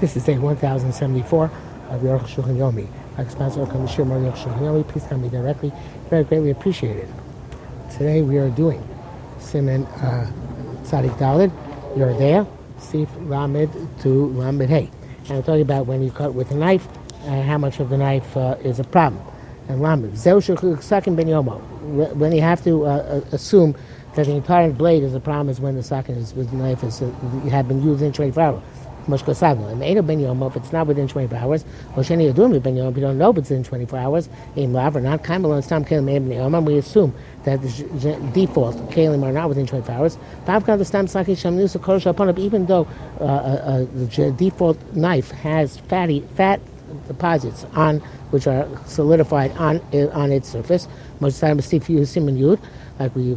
[0.00, 1.44] This is day 1074
[1.90, 2.86] of Arukh HaShulchan Yomi.
[3.16, 4.86] Our sponsor come share more Shulchan Yomi.
[4.86, 5.72] Please tell me directly.
[6.08, 7.08] Very greatly appreciated.
[7.90, 8.80] Today we are doing
[9.40, 10.30] Simon uh,
[10.84, 11.50] Dalid,
[11.96, 12.46] Yordea,
[12.78, 13.72] Sif Lamed
[14.02, 14.88] to Lamed Hey.
[15.26, 16.86] And we're talking about when you cut with a knife
[17.24, 19.20] and how much of the knife uh, is a problem.
[19.66, 21.58] And Lamed, Zeu Sakin Ben Yomo.
[22.14, 23.74] When you have to uh, uh, assume
[24.14, 26.84] that the entire blade is a problem is when the sakin is with the knife
[26.84, 27.10] is uh,
[27.50, 28.62] had been used in 24 hours.
[29.08, 29.70] Moshka Sagno.
[29.70, 32.96] And Ain't Ben Yom, if it's not within 24 hours, Hosheni Yadum Ben Yom, if
[32.96, 36.06] you don't know if it's within 24 hours, Aim Lav or not, Kaimal Stam Kalim
[36.06, 40.18] Ben Yom, we assume that the default Kalim are not within 24 hours.
[40.46, 42.86] Bavka the Stam Saki Shamnusa Korosha upon even though
[43.20, 46.60] uh, uh, uh, the default knife has fatty fat
[47.06, 49.80] deposits on which are solidified on
[50.12, 50.88] on its surface.
[51.20, 52.60] Time Steve Simon Yud,
[52.98, 53.36] like we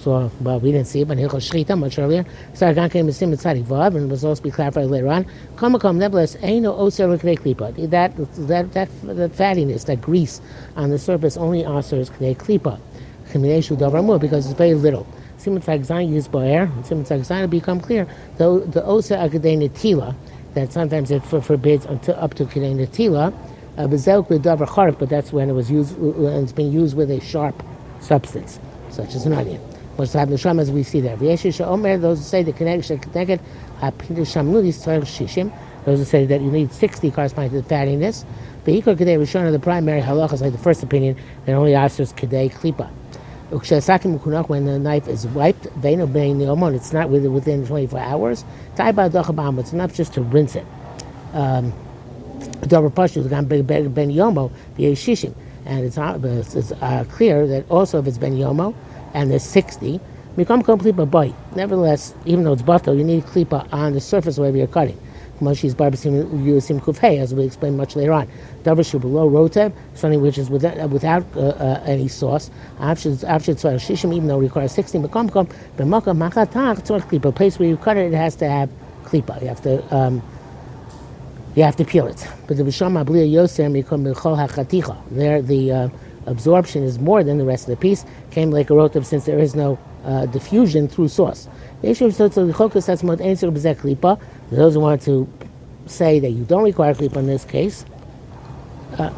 [0.00, 2.24] saw, well, we didn't see it, but Hilchot Shchita much earlier.
[2.52, 5.24] Sargan came to Sim Tzadik Vav, and was also be clarified later on.
[5.56, 7.90] Kamakom, nevertheless, Eino Oser Klipa.
[7.90, 8.14] That
[8.48, 10.40] that that the fattiness, that grease
[10.76, 12.78] on the surface only answers Knei Klipa.
[14.20, 15.06] Because it's very little.
[15.36, 18.06] Simon Zayin used air, Simon Zayin will become clear.
[18.38, 20.14] The the Oser Akadei Netila,
[20.54, 23.32] that sometimes it forbids until up to Kedei Netila,
[23.76, 27.62] uh, but that's when it was used, it's being used with a sharp
[28.00, 28.58] substance
[28.90, 29.60] such as an onion.
[29.96, 31.16] What's the Neshama as we see there?
[31.16, 31.42] Those
[32.18, 33.40] who say the connection connected
[33.80, 35.52] shishim.
[35.84, 38.24] Those who say that you need 60 corresponding to the fattiness.
[38.64, 42.52] The Hikor Kedei Rishon the primary halachas, like the first opinion, that only answers Kedei
[42.52, 42.88] Klipa.
[44.48, 48.44] When the knife is wiped, it's not within 24 hours.
[48.76, 50.66] It's enough just to rinse it.
[51.32, 51.72] Um,
[55.68, 58.74] and it's, uh, it's uh, clear that also if it's ben yomo,
[59.14, 60.00] and there's 60,
[60.36, 61.34] become complete bite.
[61.54, 64.98] Nevertheless, even though it's bato, you need klipa on the surface wherever you're cutting.
[65.40, 68.28] Moshi's barbasim yusim kufay, as we explain much later on.
[68.64, 72.50] Davar below roteb, something which is without, uh, without uh, uh, any sauce.
[72.80, 75.46] After shishim, even though it requires 16, become come
[75.76, 77.26] b'makam makatach tzorch klipa.
[77.26, 78.70] A place where you cut it, it has to have
[79.04, 79.40] klipa.
[79.40, 79.94] You have to.
[79.94, 80.22] Um,
[81.54, 82.26] you have to peel it.
[82.46, 84.96] But the Bisham Abliya Yosem Yikom Milchol HaChaticha.
[85.10, 85.88] There, the uh,
[86.26, 88.04] absorption is more than the rest of the piece.
[88.30, 91.48] Came like a rotav since there is no uh, diffusion through sauce.
[91.82, 92.06] Those who
[94.80, 95.28] want to
[95.86, 97.84] say that you don't require klipa in this case,
[98.98, 99.12] uh,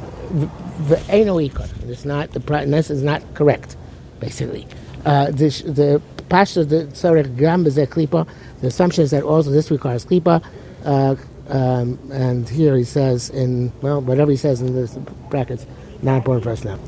[1.88, 3.76] it's not the this is not correct,
[4.18, 4.66] basically.
[5.04, 8.26] Uh, the the pasha the tzarech gram klipa.
[8.60, 10.42] The assumption is that also this requires klipa.
[11.50, 14.86] Uh, um, and here he says in well whatever he says in the
[15.30, 15.66] brackets,
[16.02, 16.78] not important for us now.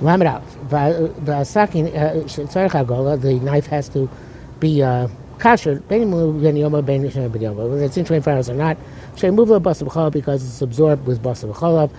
[0.00, 0.42] Lam it out.
[0.72, 1.08] Uh,
[3.16, 4.08] the knife has to
[4.60, 5.08] be uh,
[5.38, 5.82] kosher.
[5.88, 8.76] Whether it's in 24 hours or not.
[9.14, 11.90] Because it's absorbed with basar b'cholav.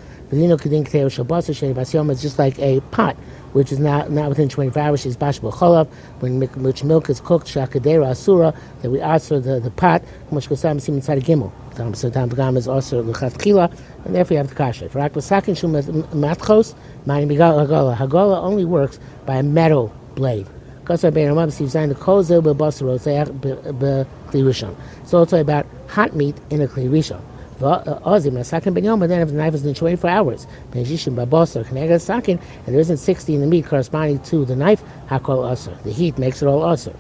[2.12, 3.18] It's just like a pot,
[3.54, 5.02] which is not, not within 24 hours.
[5.02, 5.88] She's bash b'cholav.
[6.20, 10.04] When which milk is cooked, shakadera asura, that we answer the, the pot.
[10.32, 11.52] Much kosam sim inside a gimel.
[11.96, 13.72] So tam gam is also l'chatchila,
[14.06, 14.90] and therefore you have the kasha.
[14.90, 17.96] For akvasakin shum matchos, mani hagola.
[17.96, 20.48] Hagola only works by a metal blade.
[20.88, 21.04] So it's
[25.34, 27.22] about hot meat in a kli.
[27.60, 30.86] Ozim a sakin ben yom, but then if the knife is in 24 hours, ben
[30.86, 34.84] yishim babosar knega sakin, and there isn't 60 in the meat corresponding to the knife,
[35.08, 35.82] hakol usr.
[35.84, 36.96] The heat makes it all usr.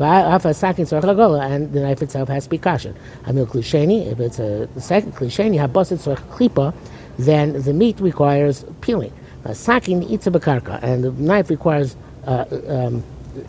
[0.00, 2.94] And the knife itself has to be kosher.
[3.24, 6.74] Amil klisheni, if it's a second klisheni, habosit tzorach klipa,
[7.18, 9.12] then the meat requires peeling.
[9.52, 11.96] Sakin itza bakarka, and the knife requires
[12.26, 13.04] uh, um,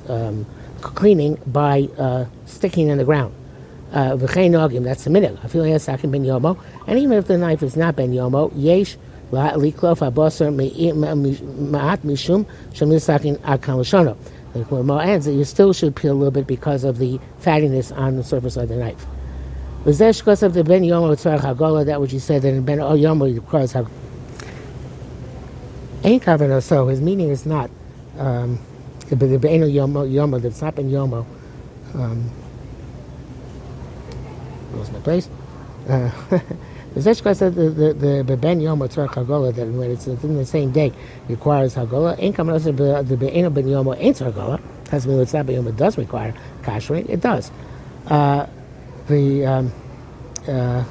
[0.09, 0.45] um,
[0.81, 3.33] cleaning by uh, sticking in the ground.
[3.91, 5.38] Uh, that's the minhag.
[5.40, 6.57] Afil sakin ben yomo,
[6.88, 8.96] and even if the knife is not ben yomo, yesh
[9.31, 14.16] liklof abosar ma'at mishum shemil sakin akal lashono.
[14.53, 17.96] The Gemara ends that you still should peel a little bit because of the fattiness
[17.97, 19.06] on the surface of the knife.
[19.85, 22.79] V'zesh because of the ben yomo tzarech hagola, that which you said that in ben
[22.79, 23.91] yomo requires hagola.
[26.03, 26.88] Ain't kavanah so.
[26.88, 27.70] His meaning is not
[28.17, 28.59] um,
[29.09, 30.41] the ben yomo yomo.
[30.41, 31.26] That's not ben yomo.
[31.93, 32.32] Um,
[34.78, 35.29] lost my place.
[35.88, 40.38] Uh, the Zeshka said the the the ben yom tzar chagola that when it's within
[40.38, 40.91] the same day
[41.28, 42.16] requires hagola.
[42.20, 44.62] Ain't coming the the ben yom ain't hagola.
[44.90, 46.34] Has been it's not ben yom does require
[46.64, 47.09] kashering.
[47.09, 47.52] It does.
[48.08, 48.47] Uh,
[49.08, 49.72] the um,
[50.47, 50.84] uh,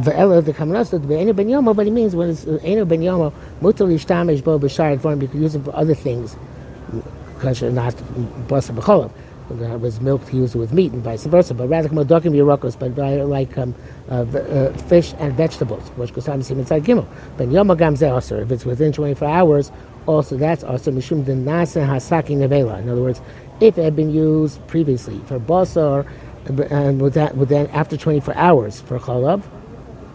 [0.00, 3.00] the Ella the Kamanas the Be'enu Ben Yomo, but he means when it's Enu Ben
[3.00, 6.36] Yomo, Mutal Yishtamish Bo B'Shar form you can use it for other things,
[7.34, 7.94] because you're not
[8.48, 9.10] Basa B'Cholov.
[9.50, 12.96] That was milk use with meat and vice versa, but rather Modokim Yerokos, but
[13.28, 13.74] like um,
[14.10, 17.06] uh, uh, fish and vegetables, which goes on inside Gimel.
[17.36, 19.72] But Yomagam Ze if it's within 24 hours,
[20.06, 22.80] also that's also Mishum the Nasa Hasaki Nevela.
[22.80, 23.20] In other words,
[23.60, 26.06] if it had been used previously for Basar,
[26.46, 29.42] and with that, with then after 24 hours for Chalav,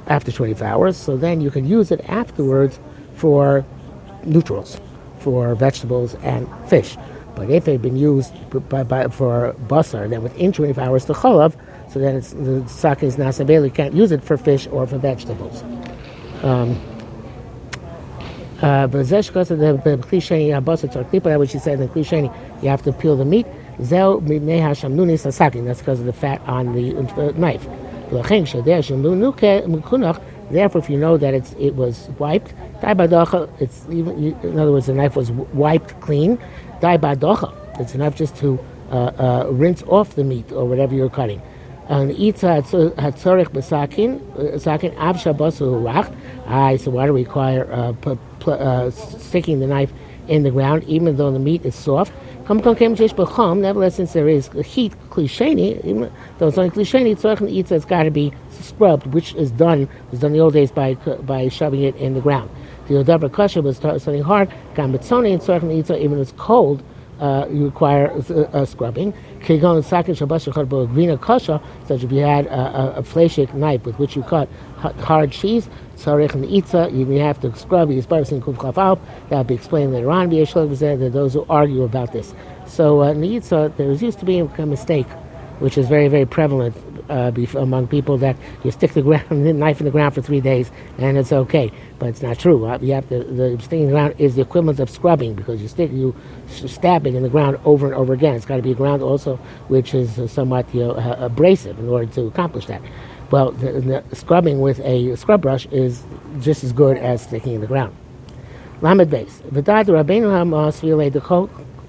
[0.08, 2.80] after 24 hours, so then you can use it afterwards
[3.16, 3.66] for
[4.26, 4.80] neutrals,
[5.20, 6.98] for vegetables and fish.
[7.40, 8.34] But if it had been used
[8.68, 11.56] by, by, for basar, then within 24 hours to cholav,
[11.90, 14.98] so then it's, the sake is nasabel, you can't use it for fish or for
[14.98, 15.64] vegetables.
[16.44, 16.78] Um,
[18.62, 22.30] uh, but the cliche basar tzarklipa, which he said in the cliche,
[22.62, 23.48] you have to peel the meat.
[23.82, 27.66] Zel That's because of the fat on the uh, knife.
[30.52, 34.94] Therefore, if you know that it's, it was wiped, it's even, in other words, the
[34.94, 36.38] knife was wiped clean.
[36.82, 38.60] It's enough just to
[38.92, 41.42] uh, uh, rinse off the meat or whatever you're cutting.
[41.88, 46.16] And itza hatzorich besakin, sakin ab shabasu rach.
[46.46, 49.92] I so why do we require uh, p- pl- uh, sticking the knife
[50.28, 52.14] in the ground, even though the meat is soft?
[52.48, 58.04] Nevertheless, since there is heat, klisheni, even though it's only klisheni, tzorich itza has got
[58.04, 61.82] to be scrubbed, which is done was done in the old days by by shoving
[61.82, 62.50] it in the ground.
[62.90, 64.50] The Odavar Kasha was something hard.
[64.74, 66.82] Gambatzoni and Tzorach Eitza, even if it's cold,
[67.20, 69.14] uh, you require uh, uh, scrubbing.
[69.42, 70.52] Kigon Sakin Shabash
[70.92, 73.04] Grina Kasha, such if you had a, a, a
[73.54, 77.92] knife with which you cut hard cheese, Tzarech and Itza, you have to scrub
[79.30, 80.32] That'll be explained later on.
[80.32, 82.34] There those who argue about this.
[82.66, 85.08] So, uh, in the Itza, there was used to be a mistake,
[85.60, 86.76] which is very, very prevalent
[87.10, 89.30] uh, among people that you stick the, ground,
[89.60, 92.66] knife in the ground for three days and it's okay, but it's not true.
[92.66, 95.68] Uh, you have to, the sticking the ground is the equivalent of scrubbing because you
[95.68, 96.16] stick you
[96.48, 98.36] stabbing in the ground over and over again.
[98.36, 102.06] It's got to be a ground also which is somewhat you know, abrasive in order
[102.14, 102.82] to accomplish that.
[103.32, 106.04] Well, the, the scrubbing with a scrub brush is
[106.40, 107.96] just as good as sticking in the ground.
[108.82, 109.42] Lamed base.
[109.52, 110.30] V'dad Rabbeinu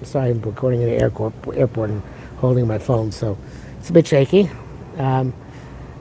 [0.03, 2.01] Sorry, I'm recording in an airport, airport and
[2.37, 3.37] holding my phone, so
[3.79, 4.49] it's a bit shaky.
[4.97, 5.33] Um,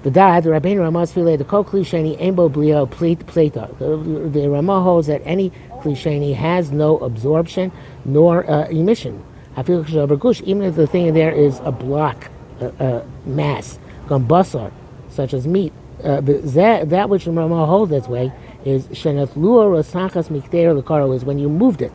[0.03, 3.53] the dad, the Rabbeinu Ramah Sfilei, the kol klisheni embo blio plate.
[3.53, 5.51] The Ramah holds that any
[5.81, 7.71] klisheni has no absorption
[8.05, 9.23] nor uh, emission.
[9.59, 14.73] Even if the thing in there is a block, a, mass, gambasar,
[15.11, 15.73] such as meat.
[16.03, 18.33] Uh, that, that which Ramah holds this way
[18.65, 21.93] is shenath lua rosachas mikter lekaro is when you moved it,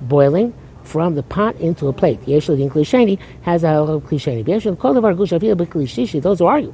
[0.00, 0.54] boiling
[0.86, 2.20] from the pot into a plate.
[2.22, 4.44] Yeshel din klisheni has a halacha of klisheni.
[4.44, 6.22] Yeshel kol davar gush b'klishishi.
[6.22, 6.72] Those who argue,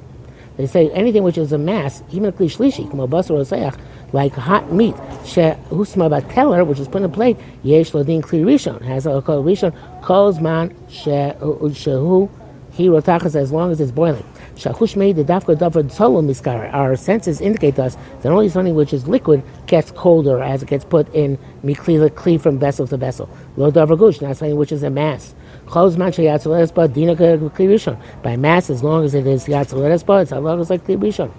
[0.56, 3.78] they say anything which is a mass, even a klishlishi, kmo basar oseach,
[4.12, 4.94] like hot meat,
[5.24, 7.36] shehusma bateller which is put in a plate.
[7.64, 9.68] Yeshel din klirishon has a klirishon.
[9.68, 10.02] of rishon.
[10.02, 12.28] Kol zman shehu uh, uh,
[12.72, 14.24] he rotachas as long as it's boiling.
[14.56, 16.72] Shachush made the dafka davar tzolum miskara.
[16.72, 20.68] Our senses indicate to us that only something which is liquid gets colder as it
[20.68, 23.28] gets put in mikli kli from vessel to vessel.
[23.56, 25.34] Lo davar gush, not something which is a mass.
[25.66, 30.60] Close man sheyatzoleresba dina kli By mass, as long as it is yatzoleresba, it's long
[30.60, 31.32] as like kli rishon.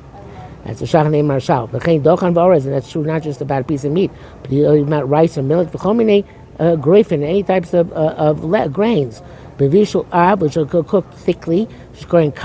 [0.65, 1.67] That's a shach name marshal.
[1.67, 4.11] V'chein dochan v'orez, and that's true not just about a piece of meat,
[4.41, 5.71] but about rice or millet.
[5.71, 6.25] V'chomine
[6.59, 9.21] uh, griffin, any types of, uh, of le- grains.
[9.57, 11.67] Bevishul ab, which are cooked thickly,
[12.01, 12.35] called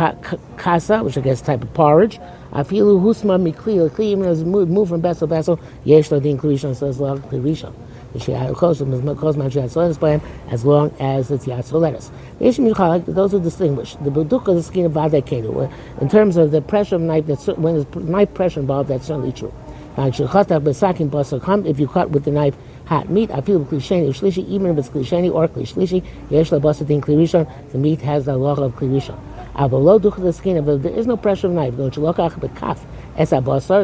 [0.56, 2.18] kasa, which I guess type of porridge.
[2.52, 6.20] I Afilu husma mikli, kli, uh, even as move from vessel to vessel, yesh lo
[6.20, 7.74] din klirishon, says lo klirishon.
[8.14, 13.04] Um, uh, as long as it's yatzoletis.
[13.04, 14.02] Those are distinguished.
[14.02, 15.70] The bedukah is the skin of vadekenu.
[15.70, 19.06] Uh, in terms of the pressure of knife, that's, when there's knife pressure involved, that's
[19.06, 19.52] certainly true.
[19.98, 20.48] If you cut
[22.10, 26.02] with the knife hot meat, I feel klisheni shlishi, even if it's klisheni or klishlishi,
[26.30, 29.18] yesh labasatin klirishon, the meat has the law of klirishon.
[29.58, 31.74] There is no pressure of knife,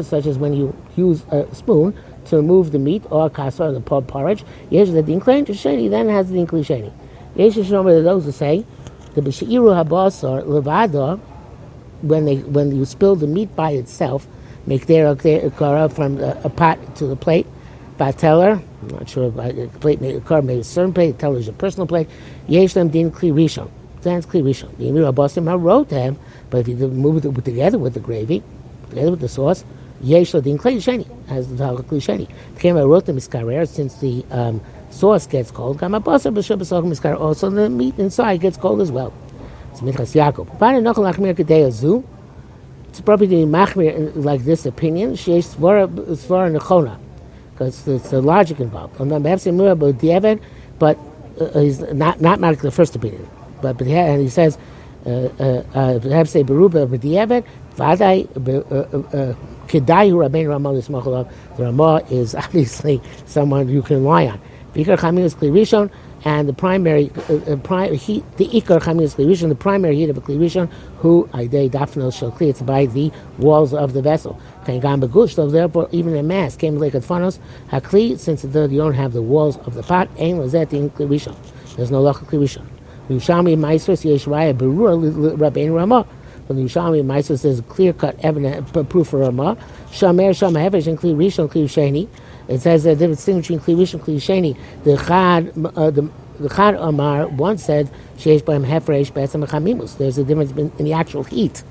[0.05, 1.93] such as when you use a spoon
[2.25, 6.35] to remove the meat or kasar, the porridge, yesh the din klisheni, then has the
[6.35, 6.93] din klisheni.
[7.35, 8.65] Yesh those who say,
[9.15, 11.19] the b'sheiru habasar levada,
[12.01, 14.29] when they when you spill the meat by itself,
[14.65, 17.47] make their from a pot to the plate,
[17.99, 21.49] bateller, I'm not sure if a plate a car made a certain plate, tell is
[21.49, 22.07] a personal plate.
[22.47, 23.69] Yesh them din rishon.
[24.05, 24.77] That's kli rishon.
[24.77, 26.19] The Emir Abbasim wrote them,
[26.51, 28.43] but if you move it together with the gravy,
[28.89, 29.65] together with the sauce,
[29.99, 32.29] yesh din kli sheni, as the talk kli sheni.
[32.59, 35.79] Came I wrote them iskarer since the um, sauce gets cold.
[35.79, 37.19] Kam Abbasim b'shub b'sochem iskarer.
[37.19, 39.11] Also the meat inside gets cold as well.
[39.71, 40.59] It's Minchas Yaakov.
[40.59, 42.03] Vana nochel achmir kedei azu.
[42.89, 45.13] It's probably the machmir like this opinion.
[45.13, 46.99] Sheesh svara svara nechona
[47.53, 48.97] because it's the logic involved.
[50.77, 50.99] But
[51.39, 53.27] uh, he's not not like the first opinion.
[53.73, 54.57] But he says,
[55.05, 57.45] have say beruba b'diavad
[57.75, 59.35] vaday uh, uh, uh,
[59.67, 61.31] kedai rabbein Ramah l'smacholav.
[61.57, 64.41] The Ramah is obviously someone you can rely on.
[64.73, 65.91] Vikar chaminus klirishon
[66.23, 70.21] and the primary uh, pri- heat, the ikar chaminus klirishon, the primary heat of a
[70.21, 72.49] klirishon, who idei dafnel shel kli.
[72.49, 74.39] It's by the walls of the vessel.
[74.65, 75.35] Kangam begush.
[75.35, 77.39] So therefore, even a mass came like at fanos
[77.71, 78.17] hakli.
[78.17, 81.35] Since you don't have the walls of the pot, ain lazet in klirishon.
[81.75, 82.74] There's no lach klirishon.
[83.09, 86.07] Yushami Maisos Yesh Raya Berur Rabbein Ramah.
[86.47, 89.57] But the Yushami Maisos says clear cut evidence proof for Ramah.
[89.91, 92.07] Shamer Shama Hevesh and Kli Rishon Kli Sheni.
[92.47, 94.57] It says the difference between Kli Rishon Kli Sheni.
[94.83, 96.09] The Chad uh, the
[96.39, 99.97] the Chad Amar once said Sheish Baim Hefresh Betzam Chamimus.
[99.97, 101.63] There's a difference in, the actual heat.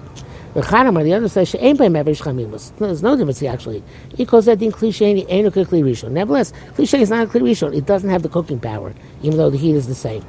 [0.54, 2.76] The Chanamar, the other says She'ein Baim Hefresh Chamimus.
[2.78, 3.82] There's no difference actually.
[4.16, 6.12] He calls that in Kli Sheni Einu Kli Rishon.
[6.12, 7.76] Nevertheless, Kli Sheni is not a Kli Rishon.
[7.76, 10.24] It doesn't have the cooking power, even though the heat is the same.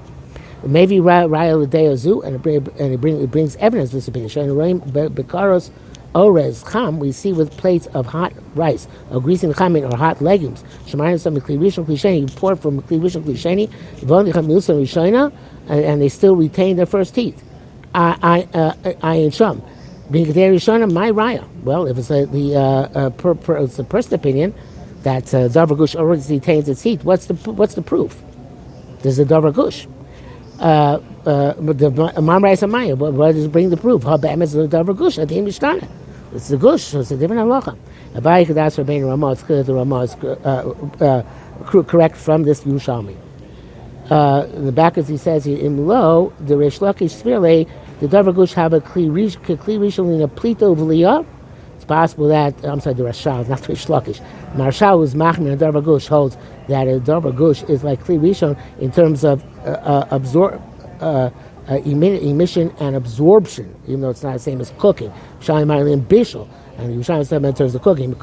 [0.63, 4.31] Maybe Raya Zu, and it, and bring, it brings evidence of this opinion.
[4.37, 4.81] And
[5.15, 5.69] Bekaros
[6.15, 10.63] Orez Cham, we see with plates of hot rice, or greasing chamin, or hot legumes.
[10.87, 13.69] Shemayin some Rishon Klisheni, you pour from Rishon Klisheni,
[14.01, 15.33] Rishona,
[15.67, 17.43] and they still retain their first teeth.
[17.93, 19.61] I, I, uh, I Sham.
[20.09, 21.47] Being Rishona, my Raya.
[21.63, 24.53] Well, if it's a, the, uh, uh, per, per, it's the first opinion
[25.03, 28.21] that uh, Davar Gush already retains its teeth, what's the, what's the proof?
[29.01, 29.85] There's a Davar Gush
[30.59, 32.95] uh, uh, the Mamra is a Maya.
[32.95, 34.03] What, what does bring the proof?
[34.03, 35.87] Habam is the Davar Gush Mishnah.
[36.33, 37.77] It's the Gush, so it's a different halacha.
[38.13, 41.23] Abai could ask Rabbeinu Ramah, it's clear the Ramah is uh, uh,
[41.83, 43.17] correct from this Yerushalmi.
[44.09, 47.23] Uh, in the back, as he says in low, the Rish Lakish
[47.99, 51.25] the Davar Gush have a Kli Rishon in a Plito V'liyah.
[51.75, 54.21] It's possible that, I'm sorry, the Rashal, not the Rish Lakish.
[54.55, 58.59] Marshal was Machmir and Davar Gush holds that a Davar Gush is like Kli Rishon
[58.79, 60.61] in terms of uh, uh, absorb,
[61.01, 61.29] uh,
[61.67, 65.11] uh, emission and absorption, even though it's not the same as cooking.
[65.39, 68.13] Shami Marilyn Bishel, and Yerushalmi said in terms of cooking.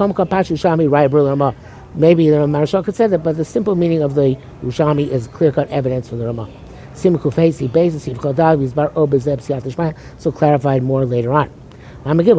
[1.95, 5.53] Maybe the Marshal could say that, but the simple meaning of the Yerushalmi is clear
[5.53, 6.49] cut evidence from the Ramah.
[6.95, 7.11] So
[10.33, 11.49] clarified more later on.
[12.05, 12.31] Whatever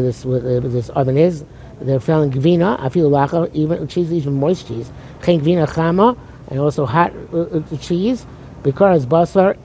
[0.00, 1.44] this this oven is,
[1.86, 4.90] they're selling gvina, afil lacha, even cheese, even moist cheese.
[5.24, 6.16] Chen gvina chama,
[6.48, 8.26] and also hot uh, uh cheese.
[8.62, 9.56] Because basar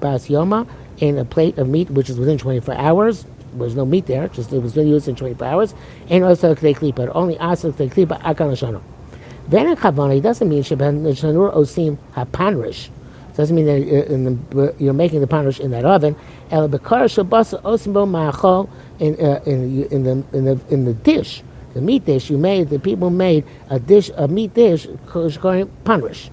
[0.00, 3.26] bas yoma in a plate of meat which is within 24 hours.
[3.54, 5.74] There's no meat there, just it was used in 24 hours.
[6.10, 8.82] And also k'tei klipa, only asa k'tei klipa akan.
[9.48, 12.90] Then a kavana, doesn't mean sheben shanur osim hapanrish.
[13.36, 16.16] Doesn't mean that the, you're making the panrish in that oven.
[16.50, 21.42] El osimbo ma'achol in uh, in in the in the in the dish,
[21.74, 22.70] the meat dish you made.
[22.70, 25.32] The people made a dish, a meat dish called
[25.84, 26.30] panrish.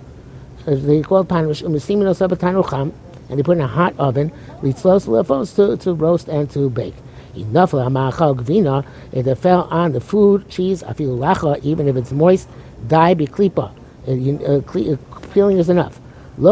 [0.66, 4.32] Uh, they call it panrish and they put in a hot oven.
[4.62, 6.96] to to roast and to bake.
[7.36, 8.86] Enough gvina.
[9.12, 12.48] If it fell on the food, cheese, I feel lacha, even if it's moist,
[12.88, 13.72] die be klipa.
[14.08, 14.98] Uh, uh,
[15.34, 16.00] peeling is enough.
[16.36, 16.48] It's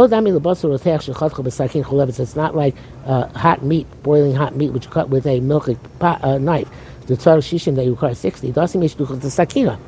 [2.36, 6.24] not like uh, hot meat, boiling hot meat, which you cut with a milky pot,
[6.24, 6.70] uh, knife.
[7.08, 8.54] The tzar shishin that you require sixty.
[8.54, 9.80] Sakina.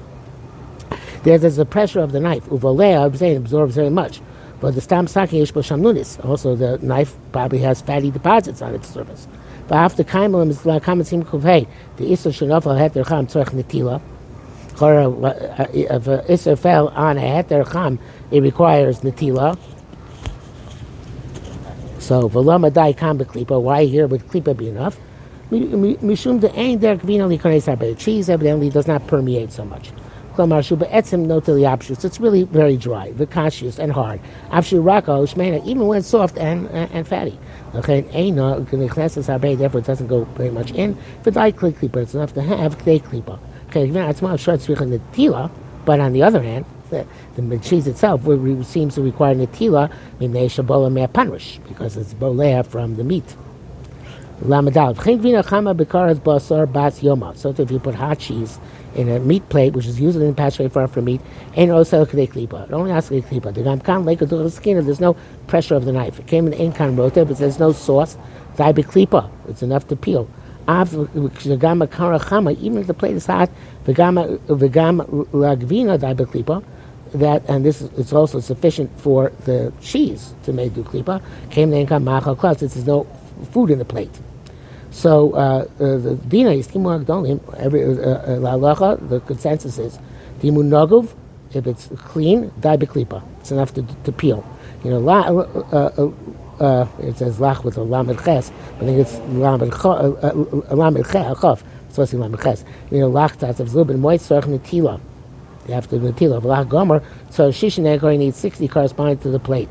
[1.24, 2.44] There, there's the pressure of the knife.
[2.48, 4.20] Uvalea, I'm saying, absorbs very much.
[4.60, 6.26] But the stam sakin yish shamnunis.
[6.26, 9.28] Also, the knife probably has fatty deposits on its surface.
[9.68, 11.68] But after kaimelim is like kamatzim kuvhey.
[11.98, 14.02] The isra shenofa heter cham tzorch netila.
[14.82, 18.00] Uh, if an isra fell on a heter cham,
[18.32, 19.58] it requires netila.
[22.04, 23.18] So v'lama dai kam.
[23.18, 25.00] Why here would klipa be enough?
[25.50, 29.92] Mishum de ein der kvina likones The cheese evidently does not permeate so much.
[30.36, 32.04] Klamar shuba etzim notili abshus.
[32.04, 34.20] It's really very dry, vikashius and hard.
[34.50, 37.40] Abshu rako shmena even when it's soft and and, fatty.
[37.74, 39.58] Okay, eina knichneses harbe.
[39.58, 40.98] Therefore, it doesn't go very much in.
[41.24, 42.02] V'dai klipa.
[42.02, 43.40] It's enough to have kdei klipa.
[43.70, 44.76] Okay, it's not short the
[45.14, 45.50] tila.
[45.86, 48.24] But on the other hand, the, the cheese itself
[48.66, 53.36] seems to require netila minei shabola mea panrish because it's bolea from the meat.
[54.42, 57.36] Lamadal v'chengvina chama basar bas yoma.
[57.36, 58.60] So if you put hot cheese
[58.96, 61.22] in a meat plate, which is usually in patch far from meat,
[61.56, 62.66] and also k'dei klipa.
[62.68, 63.54] It only has k'dei klipa.
[63.54, 64.84] The gamkan like the skin.
[64.86, 65.16] There's no
[65.48, 66.20] pressure of the knife.
[66.20, 68.18] It came in inkan rota, but there's no sauce.
[68.58, 69.30] Zai klipa.
[69.48, 70.28] It's enough to peel.
[70.66, 71.08] Even
[72.78, 73.50] if the plate is hot,
[73.86, 74.16] v'gam
[75.34, 76.64] lagvina dai beklipa
[77.14, 81.78] that, and this is also sufficient for the cheese to make do klipa, came the
[81.78, 83.06] income machal klas, there's no
[83.52, 84.20] food in the plate.
[84.92, 89.98] So uh, uh, the dina is timu agdolim, uh, uh, the consensus is
[90.40, 91.14] timu nogov
[91.56, 93.24] if it's clean, die beklipa.
[93.40, 94.44] It's enough to, to peel.
[94.84, 96.12] You know, la, uh,
[96.60, 99.72] uh, it says lach with a lamed ches, but I think it's lamed
[101.12, 101.64] chaf.
[101.84, 102.66] It's supposed to be lamed ches.
[102.92, 105.00] You know, lach tats bit moist, so netila.
[105.68, 106.42] You the do netila.
[106.42, 109.70] Lach gomer, so shishin egor needs sixty corresponding to the plate.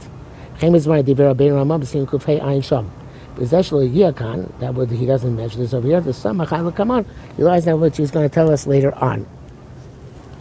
[3.38, 6.00] Yakan, that would he doesn't mention this over here.
[6.00, 7.04] The samach come on.
[7.36, 9.26] You realize now what he's going to tell us later on.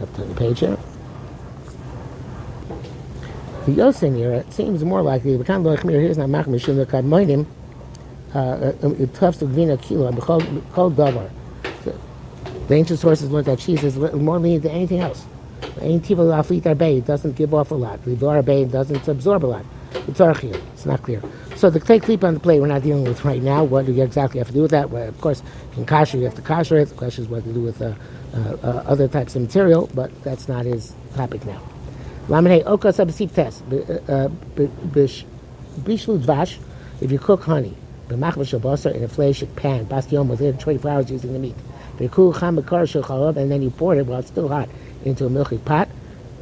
[0.00, 0.76] Up to the page here.
[3.66, 6.52] The Yosin here, it seems more likely, the of Chmir here is not Mach the
[6.84, 7.46] Kadmoinim,
[8.34, 11.30] uh, uh, um, it toughs to Gvina Kilo, called Davar.
[12.66, 15.24] The ancient sources learned that cheese is more lenient than anything else.
[15.62, 18.00] It doesn't give off a lot.
[18.06, 19.64] It doesn't absorb a lot.
[20.08, 21.22] It's archir, it's not clear.
[21.56, 23.62] So the clay clip on the plate we're not dealing with right now.
[23.62, 24.90] What do you exactly have to do with that?
[24.90, 25.42] Well, of course,
[25.76, 26.88] in kasher you have to kasher it.
[26.88, 27.94] The question is what to do with uh,
[28.34, 31.60] uh, uh, other types of material, but that's not his topic now.
[32.26, 33.68] Laminate oka test.
[35.84, 36.58] Bishlu dvash,
[37.00, 37.76] if you cook honey,
[38.08, 41.56] b'machva shabasa in a flesh pan, bastion within 24 hours using the meat.
[41.98, 44.68] And then you pour it while it's still hot
[45.04, 45.88] into a milky pot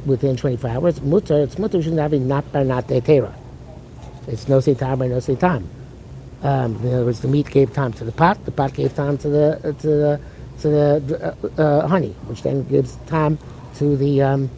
[0.05, 1.01] within 24 hours.
[1.01, 3.33] Mutter, it's mutter shouldn't have not bar not tetera.
[4.27, 5.69] It's no say time by no say time.
[6.43, 9.17] Um, in other words, the meat gave time to the pot, the pot gave time
[9.19, 10.19] to the to the
[10.61, 13.37] to the uh, uh, honey, which then gives time
[13.75, 14.49] to the um,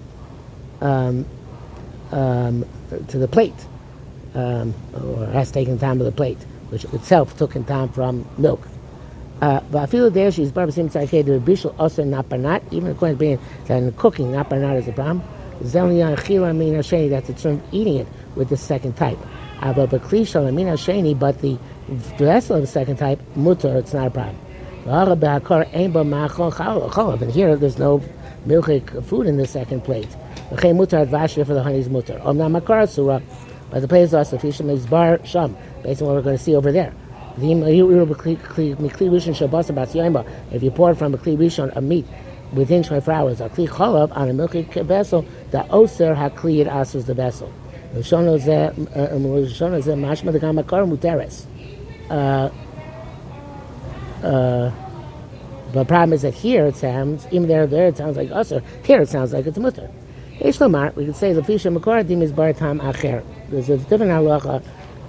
[0.81, 1.25] um,
[2.11, 2.65] um,
[3.09, 3.55] to the plate,
[4.35, 8.65] um, or has taken time to the plate, which itself took in time from milk.
[9.43, 13.37] Uh, but there she's barbasim tzarkei the bishul also not banat, even according to being
[13.65, 15.21] that in cooking not banat is a problem.
[15.63, 18.07] Zelian chila min sheni that's the term eating it
[18.37, 19.17] with the second type.
[19.59, 21.59] But baklisha min sheni, but the
[22.17, 24.37] vessel of the second type mutter, it's not a problem.
[24.85, 25.23] And
[27.33, 28.01] here there's no
[28.47, 30.07] milchik food in the second plate.
[30.51, 32.21] Mutar for the honey's mutar.
[32.21, 33.19] Omna makar surah,
[33.69, 36.55] but the place also fishim is bar sham, based on what we're going to see
[36.55, 36.93] over there.
[37.35, 37.43] If
[40.63, 42.05] you pour it from a kli rishon a meat
[42.53, 47.15] within 24 hours, a kli cholav on a milky vessel, the oser hakliyid asers the
[47.15, 47.51] vessel.
[47.95, 48.53] Rishono ze
[49.93, 51.45] mashma the gamakar muteres.
[52.11, 52.51] Uh,
[54.23, 54.71] uh,
[55.71, 58.61] the problem is that here it sounds, even there, there it sounds like usher.
[58.83, 59.89] Here it sounds like it's mutter.
[60.39, 63.23] Ishlomar, we could say the fisha makoradim is baratam acher.
[63.49, 64.63] There's a different halacha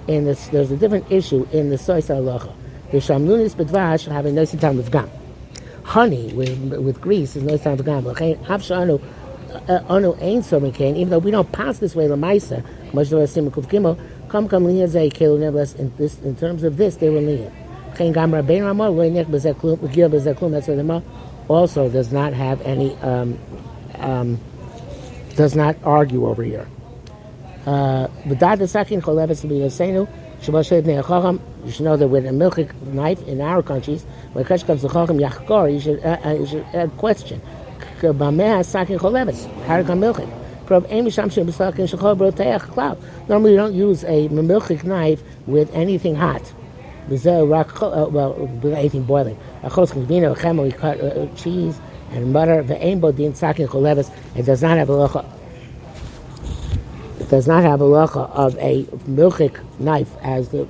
[0.07, 0.47] in this.
[0.47, 2.53] There's a different issue in the sois halacha.
[2.91, 5.09] The shamlunis bedvash have a nice time with gam.
[5.83, 8.03] Honey with with grease is nositam with gam.
[8.03, 9.01] Avshanu
[9.89, 10.95] anu ain somikin.
[10.95, 12.63] Even though we don't pass this way lemaisa,
[12.93, 13.99] much the simukuf gimel.
[14.29, 17.53] Come come liya zay kelu nevertheless in this in terms of this they were lenient.
[21.47, 23.39] Also does not have any um,
[23.99, 24.39] um,
[25.35, 26.67] does not argue over here.
[27.65, 28.07] Uh,
[30.45, 34.87] you should know that with a milchik knife in our countries, when Kash comes to
[34.87, 37.41] Chacham Yachkor, you should, uh, uh, you should add question.
[38.01, 38.31] Normally
[43.51, 46.53] you don't use a milchik knife with anything hot.
[47.07, 49.37] Well, with anything boiling.
[49.63, 49.69] We
[50.71, 51.79] cut uh, cheese
[52.11, 52.63] and butter.
[52.63, 54.11] The aim bodin sakin cholevis.
[54.35, 55.34] It does not have a
[57.35, 60.61] does not have a locha of a milchik knife as the,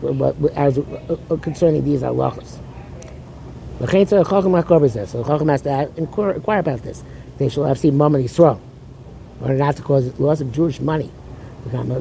[0.56, 2.58] as uh, concerning these halachas.
[3.78, 4.24] So the
[5.28, 7.04] chacham has to inquire about this.
[7.38, 8.60] They shall have seen and Yisrael,
[9.42, 11.12] or not to cause loss of Jewish money.
[11.68, 12.00] Even though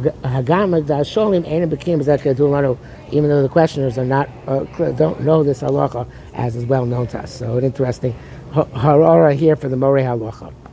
[3.42, 4.60] the questioners are not uh,
[4.92, 7.34] don't know this halacha as is well known to us.
[7.38, 8.14] So an interesting
[8.52, 10.63] harara here for the Moreh halacha.